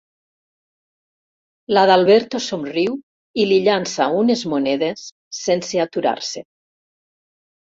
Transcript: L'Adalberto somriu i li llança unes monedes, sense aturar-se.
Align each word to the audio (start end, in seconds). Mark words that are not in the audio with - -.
L'Adalberto 1.77 2.41
somriu 2.45 2.95
i 3.43 3.45
li 3.51 3.59
llança 3.69 4.09
unes 4.23 4.43
monedes, 4.55 5.05
sense 5.43 5.85
aturar-se. 5.87 6.45